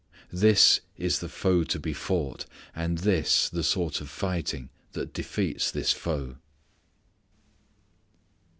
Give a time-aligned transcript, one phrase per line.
[0.41, 2.47] _This is the foe to be fought.
[2.75, 6.37] And this the sort of fighting that defeats this foe.